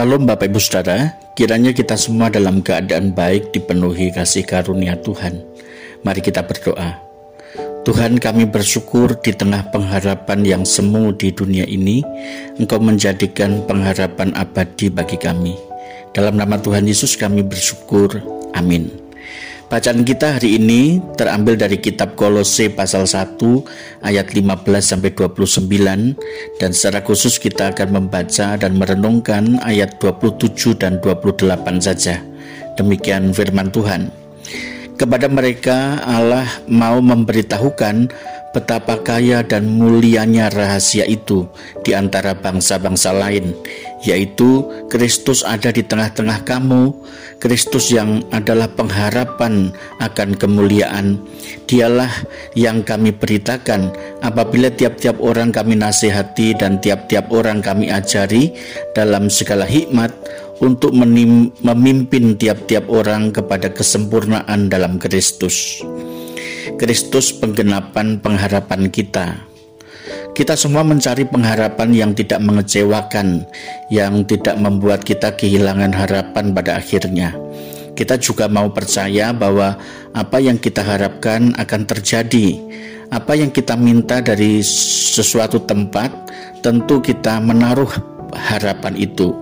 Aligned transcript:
Salam 0.00 0.24
Bapak 0.24 0.48
Ibu 0.48 0.56
Saudara, 0.56 1.12
kiranya 1.36 1.76
kita 1.76 1.92
semua 1.92 2.32
dalam 2.32 2.64
keadaan 2.64 3.12
baik 3.12 3.52
dipenuhi 3.52 4.08
kasih 4.08 4.48
karunia 4.48 4.96
Tuhan. 4.96 5.44
Mari 6.08 6.24
kita 6.24 6.40
berdoa. 6.40 6.96
Tuhan 7.84 8.16
kami 8.16 8.48
bersyukur 8.48 9.20
di 9.20 9.36
tengah 9.36 9.68
pengharapan 9.68 10.40
yang 10.40 10.64
semu 10.64 11.12
di 11.12 11.28
dunia 11.36 11.68
ini, 11.68 12.00
Engkau 12.56 12.80
menjadikan 12.80 13.60
pengharapan 13.68 14.32
abadi 14.40 14.88
bagi 14.88 15.20
kami. 15.20 15.52
Dalam 16.16 16.40
nama 16.40 16.56
Tuhan 16.56 16.88
Yesus 16.88 17.20
kami 17.20 17.44
bersyukur. 17.44 18.24
Amin. 18.56 18.99
Bacaan 19.70 20.02
kita 20.02 20.34
hari 20.34 20.58
ini 20.58 20.98
terambil 21.14 21.54
dari 21.54 21.78
kitab 21.78 22.18
Kolose 22.18 22.74
pasal 22.74 23.06
1 23.06 23.38
ayat 24.02 24.34
15 24.34 24.66
sampai 24.82 25.14
29 25.14 26.18
dan 26.58 26.70
secara 26.74 27.06
khusus 27.06 27.38
kita 27.38 27.70
akan 27.70 28.02
membaca 28.02 28.58
dan 28.58 28.74
merenungkan 28.74 29.62
ayat 29.62 29.94
27 30.02 30.74
dan 30.74 30.98
28 30.98 31.54
saja. 31.86 32.18
Demikian 32.74 33.30
firman 33.30 33.70
Tuhan. 33.70 34.10
Kepada 34.98 35.30
mereka 35.30 36.02
Allah 36.02 36.50
mau 36.66 36.98
memberitahukan 36.98 38.10
betapa 38.50 38.98
kaya 38.98 39.46
dan 39.46 39.78
mulianya 39.78 40.50
rahasia 40.50 41.06
itu 41.06 41.46
di 41.86 41.94
antara 41.94 42.34
bangsa-bangsa 42.34 43.14
lain, 43.14 43.54
yaitu 44.02 44.66
Kristus 44.90 45.46
ada 45.46 45.70
di 45.70 45.86
tengah-tengah 45.86 46.42
kamu, 46.42 46.90
Kristus 47.38 47.94
yang 47.94 48.26
adalah 48.34 48.66
pengharapan 48.74 49.70
akan 50.02 50.34
kemuliaan. 50.34 51.22
Dialah 51.70 52.10
yang 52.58 52.82
kami 52.82 53.14
beritakan 53.14 53.94
apabila 54.20 54.68
tiap-tiap 54.74 55.22
orang 55.22 55.54
kami 55.54 55.78
nasihati 55.78 56.58
dan 56.58 56.82
tiap-tiap 56.82 57.30
orang 57.30 57.62
kami 57.62 57.88
ajari 57.88 58.52
dalam 58.92 59.30
segala 59.30 59.64
hikmat 59.64 60.10
untuk 60.60 60.92
memimpin 60.92 62.36
tiap-tiap 62.36 62.90
orang 62.92 63.32
kepada 63.32 63.72
kesempurnaan 63.72 64.68
dalam 64.68 65.00
Kristus. 65.00 65.80
Kristus 66.76 67.32
penggenapan 67.34 68.20
pengharapan 68.20 68.92
kita. 68.92 69.46
Kita 70.30 70.54
semua 70.54 70.86
mencari 70.86 71.26
pengharapan 71.26 71.90
yang 71.90 72.10
tidak 72.14 72.38
mengecewakan, 72.38 73.42
yang 73.90 74.22
tidak 74.24 74.54
membuat 74.56 75.02
kita 75.02 75.34
kehilangan 75.34 75.90
harapan 75.90 76.54
pada 76.54 76.78
akhirnya. 76.78 77.34
Kita 77.98 78.16
juga 78.16 78.46
mau 78.46 78.70
percaya 78.70 79.34
bahwa 79.34 79.76
apa 80.14 80.38
yang 80.38 80.56
kita 80.56 80.80
harapkan 80.80 81.52
akan 81.58 81.82
terjadi. 81.84 82.56
Apa 83.10 83.34
yang 83.34 83.50
kita 83.50 83.74
minta 83.74 84.22
dari 84.22 84.62
sesuatu 84.62 85.58
tempat, 85.66 86.14
tentu 86.62 87.02
kita 87.02 87.42
menaruh 87.42 87.90
harapan 88.30 88.94
itu. 88.94 89.34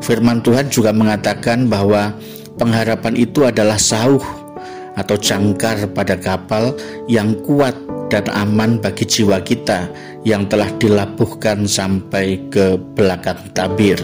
Firman 0.00 0.40
Tuhan 0.40 0.72
juga 0.72 0.96
mengatakan 0.96 1.68
bahwa 1.68 2.16
pengharapan 2.56 3.14
itu 3.20 3.44
adalah 3.44 3.76
sauh 3.76 4.39
atau 4.98 5.16
jangkar 5.18 5.90
pada 5.94 6.18
kapal 6.18 6.74
yang 7.06 7.36
kuat 7.46 7.76
dan 8.10 8.26
aman 8.34 8.82
bagi 8.82 9.06
jiwa 9.06 9.38
kita 9.40 9.86
yang 10.26 10.44
telah 10.50 10.68
dilabuhkan 10.76 11.64
sampai 11.64 12.36
ke 12.50 12.76
belakang 12.98 13.38
tabir. 13.54 13.96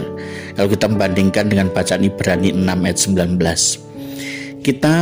Kalau 0.55 0.69
kita 0.71 0.87
membandingkan 0.89 1.45
dengan 1.51 1.67
bacaan 1.69 2.07
Ibrani 2.07 2.55
6 2.55 2.63
ayat 2.65 2.97
19. 2.97 4.63
Kita 4.63 4.95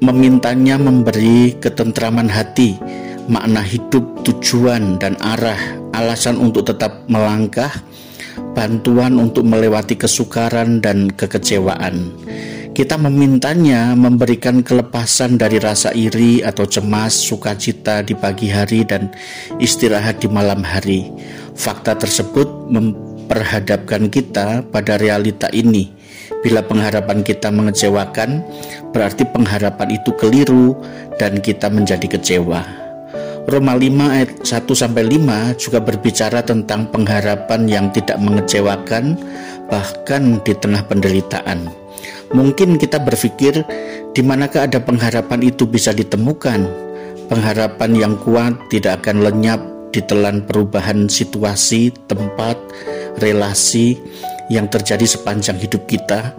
memintanya 0.00 0.80
memberi 0.80 1.58
ketentraman 1.58 2.30
hati, 2.30 2.78
makna 3.28 3.60
hidup, 3.60 4.24
tujuan 4.24 4.96
dan 4.96 5.18
arah, 5.20 5.58
alasan 5.92 6.40
untuk 6.40 6.66
tetap 6.66 7.04
melangkah, 7.06 7.70
bantuan 8.56 9.20
untuk 9.20 9.44
melewati 9.44 9.98
kesukaran 9.98 10.80
dan 10.80 11.12
kekecewaan 11.12 12.10
kita 12.72 12.96
memintanya 12.96 13.92
memberikan 13.92 14.64
kelepasan 14.64 15.36
dari 15.36 15.60
rasa 15.60 15.92
iri 15.92 16.40
atau 16.40 16.64
cemas, 16.64 17.12
sukacita 17.12 18.00
di 18.00 18.16
pagi 18.16 18.48
hari 18.48 18.80
dan 18.88 19.12
istirahat 19.60 20.24
di 20.24 20.28
malam 20.32 20.64
hari. 20.64 21.12
Fakta 21.52 21.92
tersebut 21.92 22.48
memperhadapkan 22.72 24.08
kita 24.08 24.64
pada 24.72 24.96
realita 24.96 25.52
ini. 25.52 25.92
Bila 26.40 26.64
pengharapan 26.64 27.20
kita 27.20 27.52
mengecewakan, 27.52 28.40
berarti 28.90 29.28
pengharapan 29.28 30.00
itu 30.00 30.10
keliru 30.16 30.74
dan 31.20 31.44
kita 31.44 31.68
menjadi 31.68 32.08
kecewa. 32.18 32.81
Roma 33.42 33.74
5 33.74 33.90
ayat 34.06 34.30
1 34.46 34.70
sampai 34.70 35.02
5 35.18 35.58
juga 35.58 35.82
berbicara 35.82 36.46
tentang 36.46 36.86
pengharapan 36.94 37.66
yang 37.66 37.86
tidak 37.90 38.14
mengecewakan 38.22 39.18
bahkan 39.66 40.38
di 40.46 40.54
tengah 40.54 40.86
penderitaan. 40.86 41.66
Mungkin 42.30 42.78
kita 42.78 43.02
berpikir 43.02 43.66
di 44.14 44.22
manakah 44.22 44.70
ada 44.70 44.78
pengharapan 44.78 45.42
itu 45.42 45.66
bisa 45.66 45.90
ditemukan. 45.90 46.70
Pengharapan 47.26 47.90
yang 47.98 48.14
kuat 48.22 48.54
tidak 48.70 49.02
akan 49.02 49.26
lenyap 49.26 49.60
ditelan 49.90 50.46
perubahan 50.46 51.10
situasi, 51.10 51.90
tempat, 52.06 52.54
relasi 53.18 53.98
yang 54.54 54.70
terjadi 54.70 55.04
sepanjang 55.04 55.58
hidup 55.58 55.82
kita. 55.90 56.30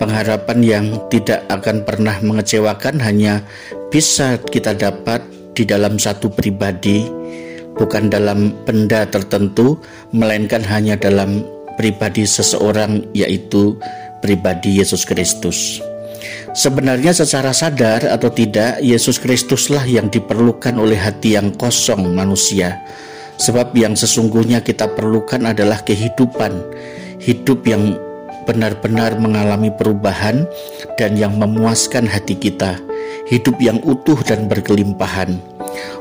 Pengharapan 0.00 0.58
yang 0.64 0.86
tidak 1.12 1.44
akan 1.52 1.84
pernah 1.84 2.16
mengecewakan 2.24 2.96
hanya 3.00 3.44
bisa 3.92 4.40
kita 4.40 4.72
dapat 4.72 5.35
di 5.56 5.64
dalam 5.64 5.96
satu 5.96 6.28
pribadi, 6.28 7.08
bukan 7.80 8.12
dalam 8.12 8.52
benda 8.68 9.08
tertentu, 9.08 9.80
melainkan 10.12 10.60
hanya 10.60 11.00
dalam 11.00 11.40
pribadi 11.80 12.28
seseorang, 12.28 13.08
yaitu 13.16 13.80
pribadi 14.20 14.76
Yesus 14.84 15.08
Kristus. 15.08 15.80
Sebenarnya 16.56 17.12
secara 17.12 17.52
sadar 17.52 18.04
atau 18.08 18.32
tidak, 18.32 18.80
Yesus 18.84 19.20
Kristuslah 19.20 19.84
yang 19.84 20.08
diperlukan 20.12 20.76
oleh 20.76 20.96
hati 20.96 21.36
yang 21.36 21.52
kosong 21.52 22.12
manusia. 22.16 22.80
Sebab 23.36 23.76
yang 23.76 23.92
sesungguhnya 23.92 24.64
kita 24.64 24.88
perlukan 24.96 25.44
adalah 25.44 25.84
kehidupan, 25.84 26.56
hidup 27.20 27.60
yang 27.68 28.00
benar-benar 28.46 29.18
mengalami 29.18 29.68
perubahan 29.74 30.46
dan 30.94 31.18
yang 31.18 31.34
memuaskan 31.36 32.06
hati 32.06 32.38
kita, 32.38 32.78
hidup 33.26 33.58
yang 33.58 33.82
utuh 33.82 34.16
dan 34.22 34.46
berkelimpahan. 34.46 35.36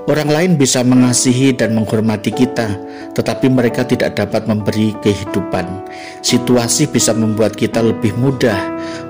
Orang 0.05 0.29
lain 0.29 0.55
bisa 0.55 0.85
mengasihi 0.85 1.51
dan 1.51 1.73
menghormati 1.73 2.29
kita, 2.29 2.77
tetapi 3.17 3.49
mereka 3.49 3.81
tidak 3.83 4.13
dapat 4.13 4.45
memberi 4.45 4.93
kehidupan. 5.01 5.65
Situasi 6.21 6.85
bisa 6.87 7.11
membuat 7.11 7.57
kita 7.57 7.81
lebih 7.81 8.13
mudah, 8.15 8.55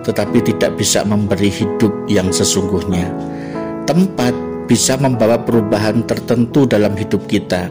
tetapi 0.07 0.39
tidak 0.41 0.79
bisa 0.79 1.03
memberi 1.03 1.51
hidup 1.51 1.91
yang 2.07 2.31
sesungguhnya. 2.31 3.11
Tempat 3.85 4.33
bisa 4.65 4.97
membawa 4.97 5.37
perubahan 5.37 6.01
tertentu 6.07 6.65
dalam 6.65 6.95
hidup 6.97 7.27
kita, 7.29 7.69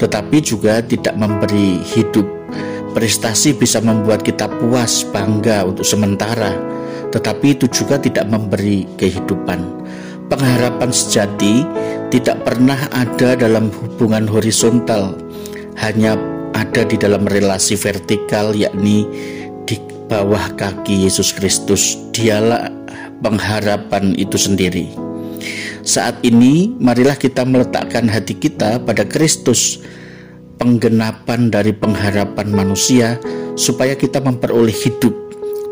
tetapi 0.00 0.42
juga 0.42 0.82
tidak 0.82 1.14
memberi 1.14 1.84
hidup. 1.84 2.26
Prestasi 2.94 3.58
bisa 3.58 3.82
membuat 3.82 4.22
kita 4.22 4.46
puas, 4.46 5.02
bangga 5.10 5.66
untuk 5.66 5.82
sementara, 5.82 6.54
tetapi 7.10 7.58
itu 7.58 7.66
juga 7.66 7.98
tidak 7.98 8.30
memberi 8.30 8.86
kehidupan. 8.94 9.60
Pengharapan 10.30 10.94
sejati 10.94 11.66
tidak 12.14 12.46
pernah 12.46 12.78
ada 12.94 13.34
dalam 13.34 13.74
hubungan 13.82 14.30
horizontal, 14.30 15.18
hanya 15.82 16.14
ada 16.54 16.86
di 16.86 16.94
dalam 16.94 17.26
relasi 17.26 17.74
vertikal, 17.74 18.54
yakni 18.54 19.10
di 19.66 19.76
bawah 20.06 20.54
kaki 20.54 21.10
Yesus 21.10 21.34
Kristus. 21.34 21.98
Dialah 22.14 22.70
pengharapan 23.18 24.14
itu 24.14 24.38
sendiri. 24.38 24.86
Saat 25.84 26.22
ini, 26.24 26.72
marilah 26.80 27.18
kita 27.18 27.44
meletakkan 27.44 28.08
hati 28.08 28.32
kita 28.32 28.80
pada 28.80 29.04
Kristus, 29.04 29.84
penggenapan 30.56 31.50
dari 31.50 31.74
pengharapan 31.74 32.48
manusia, 32.50 33.18
supaya 33.54 33.94
kita 33.94 34.22
memperoleh 34.22 34.74
hidup. 34.74 35.14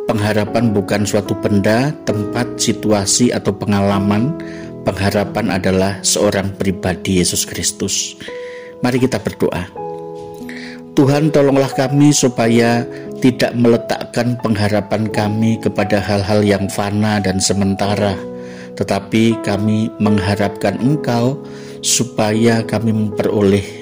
Pengharapan 0.06 0.74
bukan 0.74 1.06
suatu 1.06 1.38
benda, 1.38 1.94
tempat, 2.04 2.58
situasi, 2.58 3.30
atau 3.30 3.54
pengalaman, 3.54 4.34
pengharapan 4.82 5.54
adalah 5.54 6.02
seorang 6.02 6.50
pribadi 6.58 7.22
Yesus 7.22 7.46
Kristus. 7.46 8.18
Mari 8.82 8.98
kita 8.98 9.22
berdoa. 9.22 9.70
Tuhan 10.92 11.32
tolonglah 11.32 11.72
kami 11.72 12.12
supaya 12.12 12.84
tidak 13.22 13.54
meletakkan 13.56 14.36
pengharapan 14.42 15.08
kami 15.08 15.56
kepada 15.62 16.02
hal-hal 16.02 16.42
yang 16.44 16.66
fana 16.68 17.22
dan 17.22 17.38
sementara, 17.38 18.18
tetapi 18.76 19.38
kami 19.46 19.88
mengharapkan 20.02 20.76
Engkau 20.82 21.40
supaya 21.80 22.60
kami 22.66 22.92
memperoleh 22.92 23.81